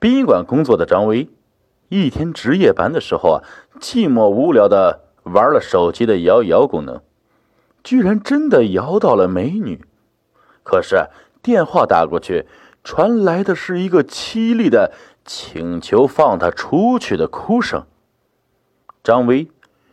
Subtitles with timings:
[0.00, 1.28] 殡仪馆工作的张威，
[1.90, 3.44] 一天值夜班的时候啊，
[3.78, 7.02] 寂寞无聊的玩了手机的摇一摇功能，
[7.84, 9.84] 居然真的摇到了美女。
[10.62, 11.08] 可是
[11.42, 12.46] 电话打过去，
[12.82, 14.92] 传来的是一个凄厉的
[15.26, 17.84] 请求放他出去的哭声。
[19.04, 19.48] 张威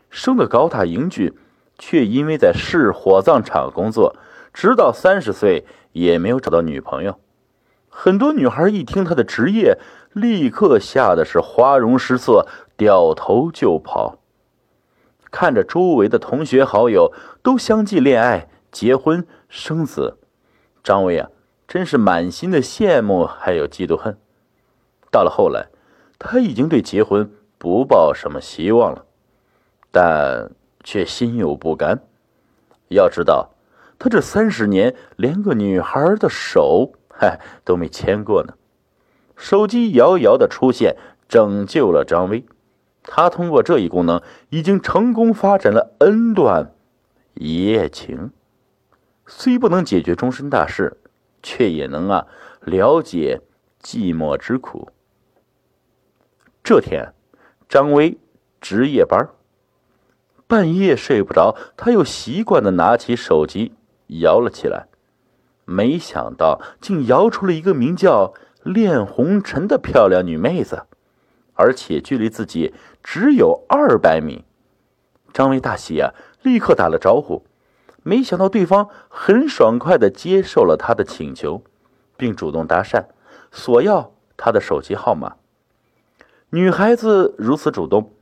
[0.09, 1.33] 生的高大英俊，
[1.77, 4.15] 却因为在市火葬场工作，
[4.53, 7.19] 直到三十岁也没有找到女朋友。
[7.89, 9.77] 很多女孩一听他的职业，
[10.13, 14.19] 立刻吓得是花容失色，掉头就跑。
[15.31, 17.11] 看着周围的同学好友
[17.41, 20.17] 都相继恋爱、结婚、生子，
[20.83, 21.29] 张威啊，
[21.67, 24.17] 真是满心的羡慕，还有嫉妒恨。
[25.11, 25.67] 到了后来，
[26.19, 29.05] 他已经对结婚不抱什么希望了，
[29.91, 30.51] 但
[30.83, 31.99] 却心有不甘。
[32.89, 33.49] 要知道，
[33.99, 36.93] 他这三十年连个女孩的手。
[37.19, 38.53] 嗨， 都没牵过呢。
[39.35, 40.95] 手机摇摇的出现，
[41.27, 42.45] 拯救了张威。
[43.03, 46.73] 他通过这一功能，已经成功发展了 N 段
[47.33, 48.31] 一夜情。
[49.25, 50.97] 虽不能解决终身大事，
[51.41, 52.27] 却也能啊
[52.61, 53.41] 了解
[53.81, 54.89] 寂寞之苦。
[56.63, 57.13] 这天，
[57.69, 58.17] 张威
[58.59, 59.29] 值夜班，
[60.47, 63.73] 半夜睡不着，他又习惯的拿起手机
[64.07, 64.87] 摇了起来。
[65.69, 70.83] 没想到，竟摇出了一个名叫恋红尘的漂亮女妹子，
[71.55, 72.73] 而且距离自己
[73.03, 74.45] 只有二百米。
[75.33, 77.45] 张威大喜啊，立刻打了招呼。
[78.01, 81.61] 没想到对方很爽快的接受了他的请求，
[82.15, 83.03] 并主动搭讪，
[83.51, 85.35] 索要他的手机号码。
[86.51, 88.13] 女孩子如此主动，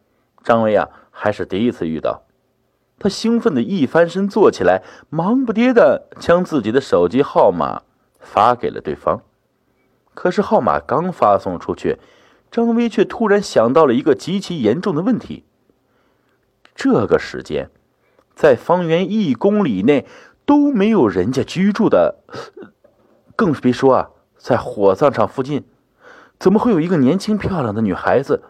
[0.44, 2.25] 张威啊，还是第一次遇到。
[2.98, 7.84] 他兴奋的一翻身坐起来，忙不迭的将自己的手机号码
[8.20, 9.22] 发给了对方。
[10.14, 12.00] 可是号码刚发送出去，
[12.50, 15.44] 张威却突然想到了一个极其严重的问题：
[16.74, 17.70] 这个时间，
[18.34, 20.08] 在方圆一公里内
[20.46, 22.20] 都没有人家居住的，
[23.36, 25.66] 更别说啊，在火葬场附近，
[26.40, 28.42] 怎么会有一个年轻漂亮的女孩子？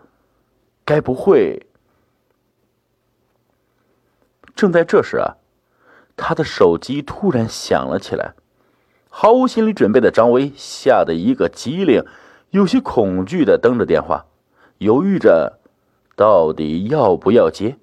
[0.85, 1.66] 该不会……
[4.55, 5.35] 正在这时啊，
[6.16, 8.33] 他的手机突然响了起来。
[9.09, 12.03] 毫无心理准备的张威吓得一个机灵，
[12.49, 14.25] 有些恐惧的瞪着电话，
[14.79, 15.59] 犹豫着
[16.16, 17.77] 到底要不要接。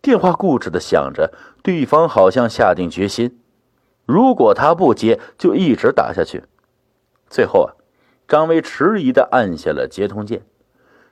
[0.00, 1.32] 电话固执的响着，
[1.62, 3.38] 对方好像下定决心，
[4.04, 6.44] 如果他不接，就一直打下去。
[7.28, 7.72] 最后啊，
[8.26, 10.44] 张威迟疑的按下了接通键，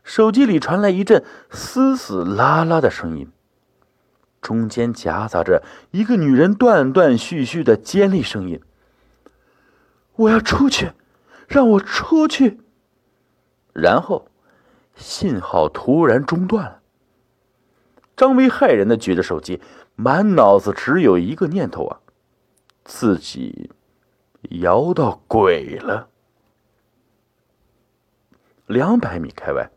[0.02, 3.30] 手机里传来一阵嘶嘶啦啦的声音。
[4.40, 8.60] 中间夹杂着一个女人断断续续的尖利声音
[10.16, 10.92] ：“我要出去，
[11.46, 12.60] 让我出去。”
[13.72, 14.26] 然后，
[14.94, 16.80] 信号突然中断了。
[18.16, 19.60] 张威骇人的举着手机，
[19.94, 22.00] 满脑子只有一个念头啊：
[22.84, 23.70] 自己
[24.42, 26.08] 摇到鬼了。
[28.66, 29.70] 两百米开外，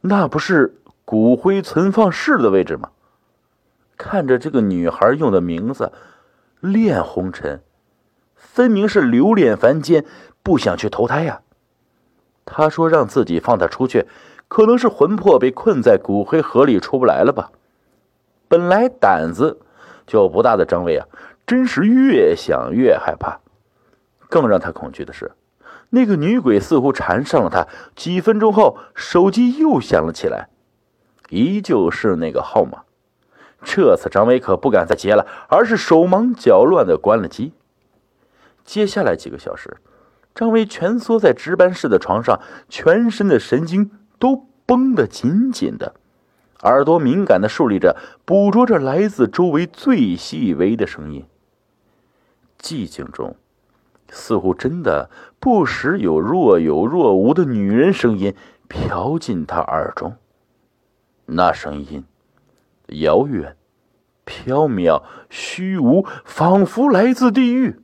[0.00, 2.90] 那不是骨灰存放室的位置吗？
[4.02, 5.92] 看着这个女孩用的名字
[6.60, 7.62] “恋红尘”，
[8.34, 10.06] 分明是留恋凡间，
[10.42, 11.42] 不想去投胎呀。
[12.46, 14.06] 他说让自己放他出去，
[14.48, 17.52] 可能是魂魄被困在骨灰盒里出不来了吧。
[18.48, 19.60] 本来胆子
[20.06, 21.06] 就不大的张伟啊，
[21.46, 23.40] 真是越想越害怕。
[24.30, 25.32] 更让他恐惧的是，
[25.90, 27.68] 那个女鬼似乎缠上了他。
[27.94, 30.48] 几分钟后，手机又响了起来，
[31.28, 32.84] 依旧是那个号码。
[33.62, 37.52] 这次张威可不敢再接了，而是手忙脚乱的关了机。
[38.64, 39.76] 接下来几个小时，
[40.34, 45.94] 张威蜷缩在值班室的床上，全身的神经都绷得紧紧的，
[46.62, 51.26] 耳朵敏感的竖立着，捕捉着来自周围最细微的声音。
[52.58, 53.36] 寂静中，
[54.10, 58.34] 似乎真的不时有若有若无的女人声音
[58.68, 60.16] 飘进他耳中，
[61.26, 62.04] 那声音。
[62.94, 63.56] 遥远、
[64.30, 67.82] 缥缈、虚无，仿佛来自地狱。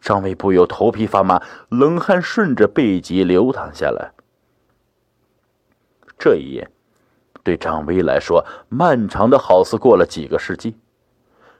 [0.00, 4.12] 张伟不由头皮发麻，冷汗顺着背脊流淌下来。
[6.18, 6.70] 这一夜，
[7.42, 10.76] 对张威来说，漫长的好似过了几个世纪。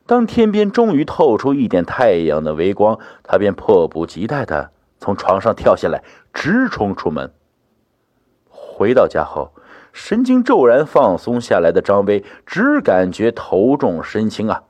[0.06, 6.02] 当天边终于透出一点太阳的微光，他便迫不及待的从床上跳下来，
[6.32, 7.30] 直冲出门。
[8.48, 9.52] 回到家后。
[10.00, 14.62] 神经骤然放松下来的张威，只感觉头重身轻啊，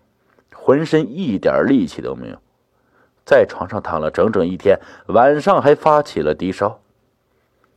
[0.54, 2.38] 浑身一点力气都没有，
[3.26, 6.80] 在床上躺了整整一天，晚上还发起了低烧。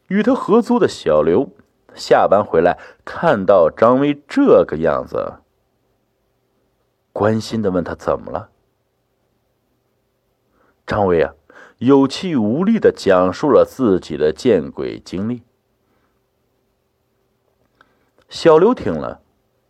[0.07, 1.49] 与他合租的小刘
[1.93, 5.33] 下班回来，看到张威这个样子，
[7.11, 8.49] 关心的问他怎么了。
[10.87, 11.33] 张威啊，
[11.79, 15.43] 有气无力的讲述了自己的见鬼经历。
[18.31, 19.19] 小刘听了，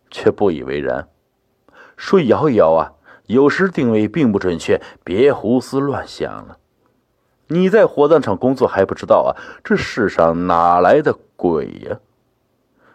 [0.08, 1.08] 却不以为然，
[1.96, 2.92] 说：“瑶瑶啊，
[3.26, 6.58] 有时定位并不准确，别胡思乱想了。
[7.48, 9.30] 你在火葬场工作还不知道啊？
[9.64, 11.98] 这世上哪来的鬼呀？”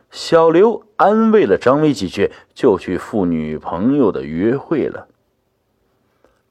[0.09, 5.09] 小刘安慰了张威几句，就去赴女朋友的约会了。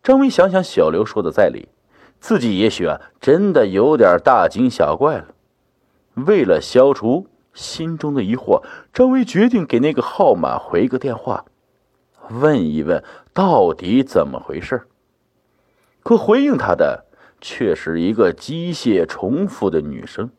[0.02, 1.70] 张威想想，小刘说的在理，
[2.20, 5.28] 自己也许啊，真的有点大惊小怪了。
[6.16, 8.62] 为了消除心中的疑惑，
[8.92, 11.46] 张威决定给那个号码回个电话，
[12.28, 14.86] 问一问到底怎么回事。
[16.02, 17.06] 可回应他的
[17.40, 20.30] 却是一个机械重复的女声：“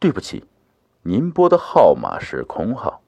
[0.00, 0.44] 对不起，
[1.02, 3.02] 您拨的号码是空号。”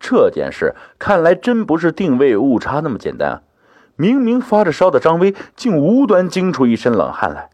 [0.00, 3.42] 这件事看来真不是定位误差那么简单啊！
[3.96, 7.50] 明明发着烧的张威，竟无端惊出一身冷汗来。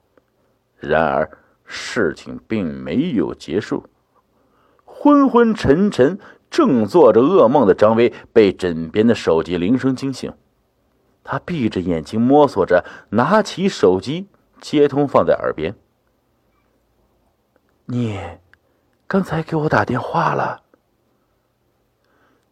[0.79, 1.31] 然而。
[1.73, 3.87] 事情并没有结束。
[4.85, 6.19] 昏昏沉沉、
[6.51, 10.33] 正做着噩梦的张威被枕边的手机铃声惊醒。
[11.23, 14.27] 他闭着眼睛摸索着，拿起手机
[14.61, 15.77] 接通，放在耳边
[17.87, 18.19] ：“你
[19.07, 20.63] 刚才给我打电话了。”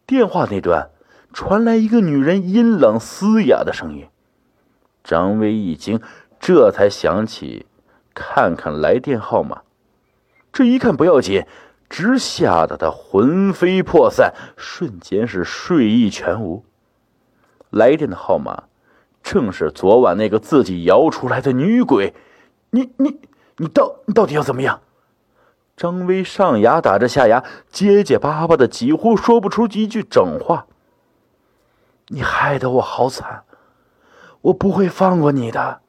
[0.07, 0.89] 电话那端
[1.33, 4.07] 传来一个女人阴冷嘶哑的声音。
[5.03, 5.99] 张威一惊，
[6.39, 7.65] 这才想起。
[8.19, 9.61] 看看来电号码，
[10.51, 11.45] 这一看不要紧，
[11.89, 16.65] 直吓得他魂飞魄散，瞬间是睡意全无。
[17.69, 18.63] 来电的号码
[19.23, 22.13] 正是昨晚那个自己摇出来的女鬼。
[22.71, 23.21] 你你
[23.55, 24.81] 你到你到底要怎么样？
[25.77, 30.65] 张威上牙打着下牙，结结巴巴的，几乎说不出一句整话。
[32.07, 33.43] 你害得我好惨，
[34.41, 35.79] 我不会放过你的，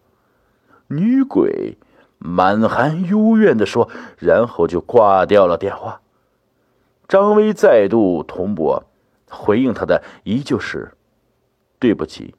[0.86, 1.76] 女鬼。
[2.22, 3.88] 满含幽怨的说，
[4.18, 6.02] 然后就挂掉了电话。
[7.08, 8.84] 张威再度通拨，
[9.28, 10.92] 回应他的依旧是
[11.80, 12.34] ：“对不起，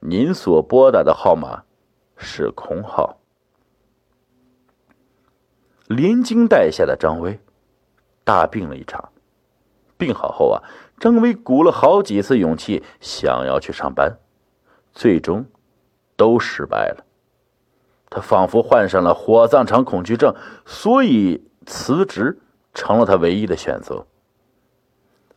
[0.00, 1.62] 您所拨打的号码
[2.16, 3.18] 是空号。”
[5.86, 7.40] 连惊带吓的张威
[8.24, 9.10] 大病了一场。
[9.96, 10.62] 病好后啊，
[10.98, 14.18] 张威鼓了好几次勇气，想要去上班，
[14.92, 15.46] 最终
[16.16, 17.04] 都失败了。
[18.10, 20.34] 他仿佛患上了火葬场恐惧症，
[20.66, 22.38] 所以辞职
[22.74, 24.04] 成了他唯一的选择。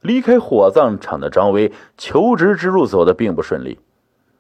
[0.02, 3.80] 离开火葬场的张威，求职之路走得并不顺利。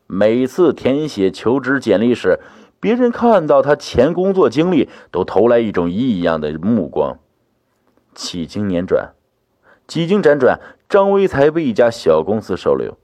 [0.07, 2.39] 每次填写求职简历时，
[2.79, 7.17] 别人看到他前工作经历，都投来一种异样的目光。
[8.13, 9.13] 几经辗转，
[9.87, 10.59] 几经辗转，
[10.89, 12.97] 张威才被一家小公司收留，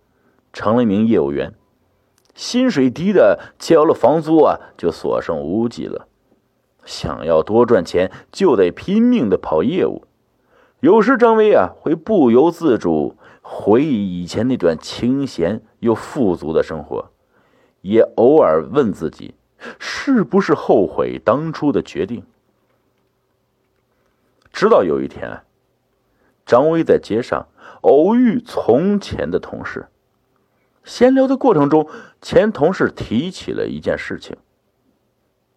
[0.52, 1.54] 成了一名业务员。
[2.40, 6.08] 薪水低的交了房租啊，就所剩无几了。
[6.86, 10.06] 想要多赚钱，就得拼命的跑业务。
[10.80, 17.12] 有时张威啊，会不由自主回忆以前那段清闲又富足的生活，
[17.82, 19.36] 也偶尔问自己，
[19.78, 22.24] 是不是后悔当初的决定。
[24.54, 25.42] 直到有一天，
[26.46, 27.48] 张威在街上
[27.82, 29.90] 偶遇从前的同事。
[30.90, 31.88] 闲聊的过程中，
[32.20, 34.36] 前同事提起了一件事情。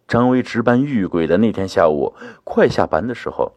[0.07, 2.13] 张威值班遇鬼的那天下午，
[2.43, 3.53] 快下班的时候，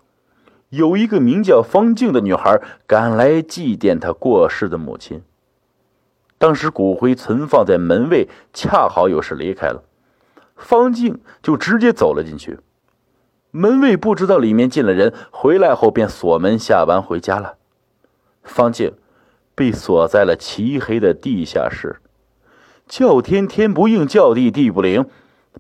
[0.71, 5.23] 有一个名叫方静的女孩赶来祭奠她过世的母亲。
[6.38, 9.83] 当时骨灰存放在门卫，恰好有事离开了，
[10.56, 12.59] 方静就直接走了进去。
[13.50, 17.59] 门卫不知道里面进了人，回来后便锁门下班回家了。
[18.42, 18.95] 方静。
[19.57, 21.97] 被锁在了漆黑的地下室，
[22.87, 25.07] 叫天天不应，叫地地不灵。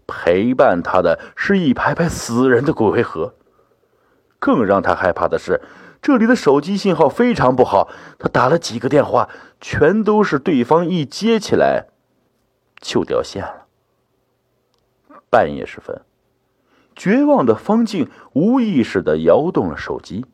[0.06, 3.34] 陪伴他的是一排排死人的骨灰盒。
[4.38, 5.62] 更让他害怕的是，
[6.02, 7.88] 这里的手机信号非常不好。
[8.18, 11.86] 他打了几个电话，全都是对方一接起来
[12.78, 13.66] 就掉线了。
[15.30, 16.02] 半夜时分，
[16.94, 20.26] 绝望的方静无意识的摇动了手机。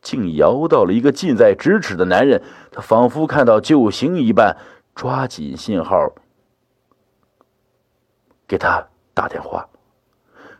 [0.00, 4.56] 竟摇到了一个近在咫尺的男人，他仿佛看到救星一般，
[4.94, 6.12] 抓紧信号
[8.46, 9.68] 给他打电话。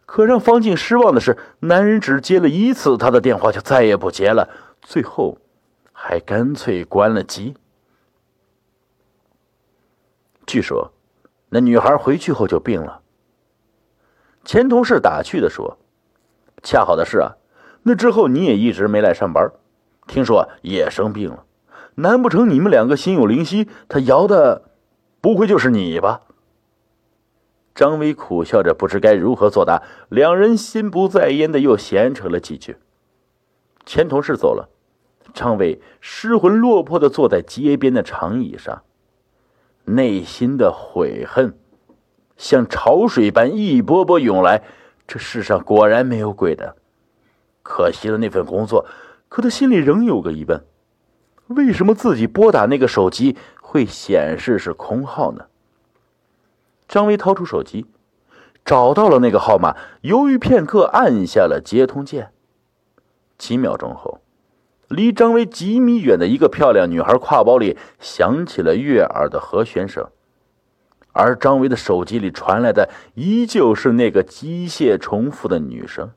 [0.05, 4.49] 可让方静失望的是，男人只接了一次他的电话，就再也不接了，
[4.81, 5.37] 最后
[5.93, 7.55] 还干脆关了机。
[10.47, 10.93] 据说，
[11.51, 13.03] 那女孩回去后就病了。
[14.45, 15.77] 前同事打趣的说
[16.65, 17.37] ：“恰好的是啊，
[17.89, 19.51] 那之后你也一直没来上班，
[20.07, 21.47] 听说也生病了。
[21.95, 23.67] 难不成你们两个心有灵犀？
[23.89, 24.71] 他摇的
[25.23, 26.21] 不会就是你吧？
[27.75, 29.83] 张威苦笑着，不知该如何作答。
[30.11, 32.77] 两人心不在焉的又闲扯了几句。
[33.87, 34.69] 前同事走了，
[35.33, 38.83] 张威失魂落魄的坐在街边的长椅上，
[39.87, 41.57] 内心的悔恨
[42.37, 44.63] 像潮水般一波波涌来。
[45.07, 46.77] 这世上果然没有鬼的，
[47.69, 48.87] 可惜了那份工作。
[49.29, 50.65] 可他心里仍有个疑问。
[51.49, 55.45] 为什么自己拨打那个手机会显示是空号呢？
[56.89, 57.85] 张威掏出手机，
[58.65, 62.33] 找到了那个号码，犹豫片刻，按下了接通键。
[63.37, 64.23] 几秒钟后，
[64.89, 70.09] 离张威几米远的一个漂亮女孩挎包里响起了悦耳的和弦声，
[71.13, 76.11] 而张威的手机里传来的依旧是那个机械重复的女声。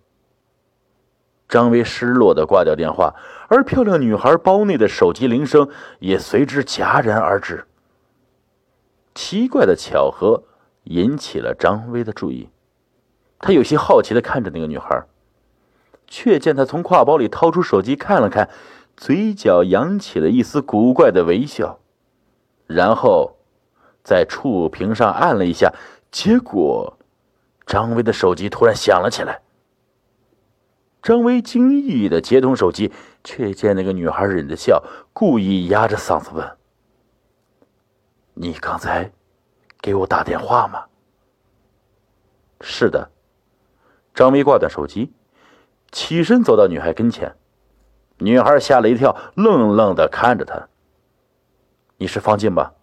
[1.51, 3.13] 张威失落的挂掉电话，
[3.49, 5.67] 而漂亮女孩包内的手机铃声
[5.99, 7.67] 也随之戛然而止。
[9.13, 10.43] 奇怪的巧合
[10.85, 12.47] 引起了张威的注意，
[13.37, 15.03] 他有些好奇的看着那个女孩，
[16.07, 18.49] 却见她从挎包里掏出手机看了看，
[18.95, 21.79] 嘴角扬起了一丝古怪的微笑，
[22.65, 23.35] 然后
[24.01, 25.73] 在触屏上按了一下，
[26.09, 26.97] 结果
[27.65, 29.41] 张威的手机突然响了起来。
[31.01, 32.91] 张威惊异的接通手机，
[33.23, 36.57] 却见那个女孩忍着笑，故意压着嗓子问
[38.35, 39.11] ：“你刚才
[39.81, 40.85] 给我打电话吗
[42.61, 43.09] ？”“是的。”
[44.13, 45.11] 张威挂断手机，
[45.91, 47.35] 起身走到女孩跟前。
[48.19, 50.67] 女孩吓了一跳，愣愣的看着他。
[51.97, 52.73] “你是方静吧？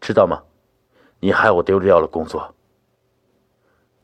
[0.00, 0.42] 知道吗？
[1.20, 2.52] 你害我丢掉了工作。”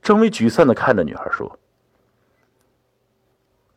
[0.00, 1.58] 张威沮丧的看着女孩说。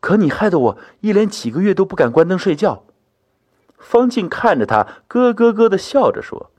[0.08, 2.82] 可你害得我一连几个月都不敢关灯睡觉。
[3.76, 6.50] 方静看着他，咯咯咯的笑着说：“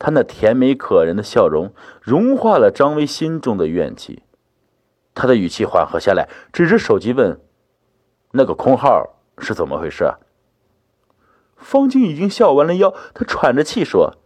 [0.00, 4.22] 他那甜美可人的笑容融化了张威心中的怨气。”
[5.14, 7.38] 他的语气缓和下来，指着手机问
[8.32, 10.14] ：“那个空号是怎么回事？”
[11.58, 14.16] 方静已经笑弯了腰，他喘着气说：“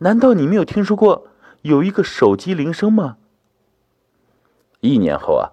[0.00, 1.28] 难道你没有听说过
[1.60, 3.18] 有一个手机铃声吗？”
[4.80, 5.52] 一年后啊。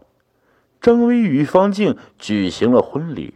[0.81, 3.33] 张威与方静举行了婚礼，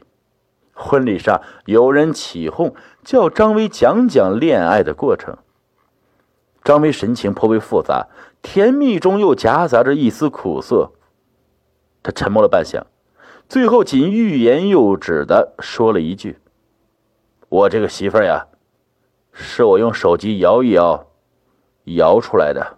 [0.74, 2.74] 婚礼上有人起哄，
[3.04, 5.38] 叫张威讲讲恋爱的过程。
[6.64, 8.08] 张威神情颇为复杂，
[8.42, 10.94] 甜蜜中又夹杂着一丝苦涩。
[12.02, 12.84] 他沉默了半晌，
[13.50, 16.40] 最后仅欲言又止的说了一句
[17.50, 18.48] ：“我这个媳妇呀，
[19.34, 21.08] 是我用手机摇一摇，
[21.84, 22.78] 摇出来的。”